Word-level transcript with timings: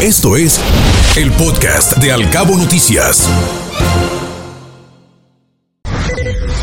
Esto 0.00 0.36
es 0.36 0.60
el 1.16 1.32
podcast 1.32 1.96
de 1.96 2.12
Alcabo 2.12 2.56
Noticias. 2.56 3.28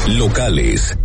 Locales. 0.08 0.98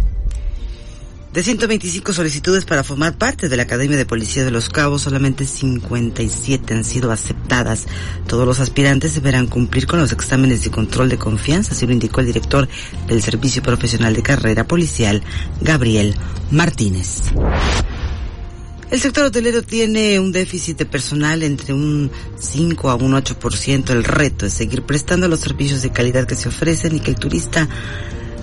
De 1.33 1.43
125 1.43 2.13
solicitudes 2.13 2.65
para 2.67 2.85
formar 2.85 3.19
parte 3.19 3.49
de 3.49 3.57
la 3.57 3.65
Academia 3.65 3.97
de 3.97 4.07
Policía 4.07 4.45
de 4.45 4.53
Los 4.53 4.69
Cabos, 4.69 5.03
solamente 5.03 5.45
57 5.45 6.73
han 6.73 6.85
sido 6.85 7.11
aceptadas. 7.11 7.87
Todos 8.29 8.47
los 8.47 8.61
aspirantes 8.61 9.17
deberán 9.17 9.49
cumplir 9.49 9.89
con 9.89 9.99
los 9.99 10.13
exámenes 10.13 10.63
de 10.63 10.71
control 10.71 11.09
de 11.09 11.19
confianza, 11.19 11.73
así 11.73 11.85
lo 11.85 11.93
indicó 11.93 12.21
el 12.21 12.27
director 12.27 12.69
del 13.09 13.23
Servicio 13.23 13.61
Profesional 13.61 14.15
de 14.15 14.23
Carrera 14.23 14.69
Policial, 14.69 15.21
Gabriel 15.63 16.15
Martínez. 16.53 17.23
El 18.91 19.01
sector 19.01 19.25
hotelero 19.25 19.63
tiene 19.63 20.19
un 20.19 20.33
déficit 20.33 20.79
de 20.79 20.85
personal 20.85 21.45
entre 21.45 21.73
un 21.73 22.11
5 22.37 22.91
a 22.91 22.97
un 22.97 23.13
8%. 23.13 23.91
El 23.91 24.03
reto 24.03 24.47
es 24.47 24.53
seguir 24.53 24.83
prestando 24.83 25.29
los 25.29 25.39
servicios 25.39 25.83
de 25.83 25.91
calidad 25.91 26.27
que 26.27 26.35
se 26.35 26.49
ofrecen 26.49 26.97
y 26.97 27.01
que 27.01 27.13
el 27.13 27.17
turista 27.17 27.69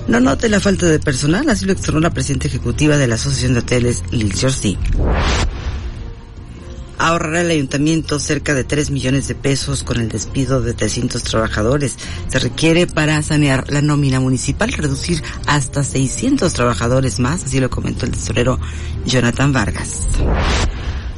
no 0.07 0.21
note 0.21 0.47
la 0.47 0.61
falta 0.61 0.85
de 0.85 0.99
personal, 0.99 1.49
así 1.49 1.65
lo 1.65 1.73
externó 1.73 1.99
la 1.99 2.11
presidenta 2.11 2.47
ejecutiva 2.47 2.95
de 2.95 3.07
la 3.07 3.15
Asociación 3.15 3.53
de 3.53 3.59
Hoteles, 3.59 4.03
Lil 4.09 4.33
Jersey. 4.33 4.77
Ahorrará 6.97 7.41
el 7.41 7.51
ayuntamiento 7.51 8.19
cerca 8.19 8.53
de 8.53 8.63
3 8.63 8.89
millones 8.91 9.27
de 9.27 9.35
pesos 9.35 9.83
con 9.83 9.99
el 9.99 10.09
despido 10.09 10.61
de 10.61 10.73
300 10.73 11.21
trabajadores. 11.23 11.95
Se 12.27 12.39
requiere 12.39 12.87
para 12.87 13.21
sanear 13.21 13.71
la 13.71 13.81
nómina 13.81 14.19
municipal 14.19 14.71
reducir 14.71 15.23
hasta 15.45 15.83
600 15.83 16.51
trabajadores 16.53 17.19
más, 17.19 17.43
así 17.43 17.59
lo 17.59 17.69
comentó 17.69 18.05
el 18.05 18.11
tesorero 18.11 18.59
Jonathan 19.05 19.53
Vargas. 19.53 20.07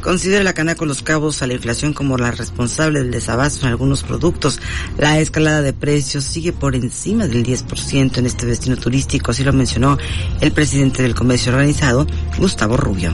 Considera 0.02 0.44
la 0.44 0.54
Canaco 0.54 0.86
Los 0.86 1.02
Cabos 1.02 1.42
a 1.42 1.48
la 1.48 1.54
inflación 1.54 1.94
como 1.94 2.18
la 2.18 2.32
responsable 2.32 3.00
del 3.00 3.12
desabasto 3.12 3.66
en 3.66 3.72
algunos 3.72 4.04
productos. 4.04 4.60
La 4.98 5.20
escalada 5.20 5.62
de 5.62 5.74
precios 5.74 6.24
sigue 6.24 6.54
por 6.54 6.76
encima 6.76 7.28
del 7.28 7.46
10% 7.46 8.18
en 8.18 8.26
este 8.26 8.46
destino 8.46 8.78
turístico, 8.78 9.32
así 9.32 9.44
lo 9.44 9.52
mencionó 9.52 9.98
el 10.40 10.52
presidente 10.54 11.04
del 11.04 11.16
comercio 11.16 11.52
organizado, 11.52 12.08
Gustavo 12.38 12.78
Rubio. 12.78 13.14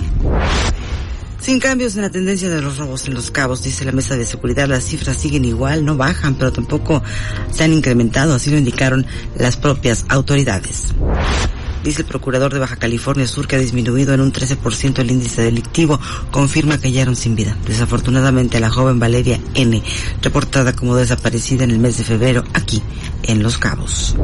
Sin 1.46 1.60
cambios 1.60 1.96
en 1.96 2.02
la 2.02 2.10
tendencia 2.10 2.50
de 2.50 2.60
los 2.60 2.80
robos 2.80 3.06
en 3.08 3.14
los 3.14 3.30
cabos, 3.30 3.62
dice 3.62 3.86
la 3.86 3.92
mesa 3.92 4.18
de 4.18 4.26
seguridad, 4.26 4.68
las 4.68 4.84
cifras 4.84 5.16
siguen 5.16 5.46
igual, 5.46 5.86
no 5.86 5.96
bajan, 5.96 6.34
pero 6.34 6.52
tampoco 6.52 7.04
se 7.52 7.64
han 7.64 7.72
incrementado, 7.72 8.34
así 8.34 8.50
lo 8.50 8.58
indicaron 8.58 9.06
las 9.38 9.56
propias 9.56 10.06
autoridades. 10.10 10.88
Dice 11.84 12.02
el 12.02 12.08
procurador 12.08 12.52
de 12.52 12.58
Baja 12.58 12.78
California 12.78 13.28
Sur 13.28 13.48
que 13.48 13.58
ha 13.58 13.60
disminuido 13.60 14.16
en 14.16 14.22
un 14.22 14.34
13% 14.34 14.98
el 14.98 15.12
índice 15.12 15.44
delictivo. 15.44 16.00
Confirma 16.32 16.80
que 16.80 16.88
hallaron 16.88 17.16
sin 17.16 17.36
vida. 17.36 17.56
Desafortunadamente, 17.68 18.60
la 18.60 18.72
joven 18.72 18.98
Valeria 18.98 19.40
N., 19.54 19.84
reportada 20.24 20.74
como 20.74 20.96
desaparecida 20.96 21.64
en 21.64 21.70
el 21.70 21.78
mes 21.78 22.00
de 22.00 22.06
febrero 22.06 22.44
aquí, 22.56 22.82
en 23.22 23.44
Los 23.44 23.60
Cabos. 23.60 24.16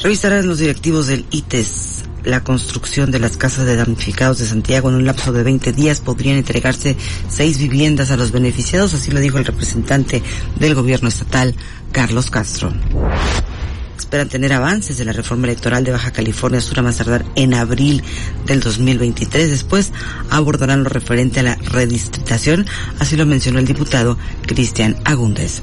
Revisarán 0.00 0.46
los 0.46 0.58
directivos 0.58 1.08
del 1.08 1.26
ITES 1.32 1.95
la 2.26 2.42
construcción 2.42 3.12
de 3.12 3.20
las 3.20 3.36
casas 3.36 3.66
de 3.66 3.76
damnificados 3.76 4.38
de 4.38 4.46
Santiago 4.46 4.88
en 4.90 4.96
un 4.96 5.06
lapso 5.06 5.32
de 5.32 5.44
20 5.44 5.72
días 5.72 6.00
podrían 6.00 6.36
entregarse 6.36 6.96
seis 7.28 7.58
viviendas 7.58 8.10
a 8.10 8.16
los 8.16 8.32
beneficiados, 8.32 8.94
así 8.94 9.12
lo 9.12 9.20
dijo 9.20 9.38
el 9.38 9.44
representante 9.44 10.22
del 10.58 10.74
gobierno 10.74 11.08
estatal, 11.08 11.54
Carlos 11.92 12.30
Castro. 12.30 12.72
Esperan 13.96 14.28
tener 14.28 14.52
avances 14.52 14.98
de 14.98 15.04
la 15.04 15.12
reforma 15.12 15.46
electoral 15.46 15.84
de 15.84 15.92
Baja 15.92 16.10
California 16.10 16.60
Sur 16.60 16.80
a 16.80 16.82
más 16.82 16.96
tardar 16.96 17.24
en 17.36 17.54
abril 17.54 18.02
del 18.44 18.60
2023. 18.60 19.48
Después 19.48 19.92
abordarán 20.28 20.82
lo 20.82 20.90
referente 20.90 21.40
a 21.40 21.44
la 21.44 21.54
redistritación, 21.54 22.66
así 22.98 23.16
lo 23.16 23.24
mencionó 23.24 23.60
el 23.60 23.66
diputado 23.66 24.18
Cristian 24.46 24.96
Agúndez. 25.04 25.62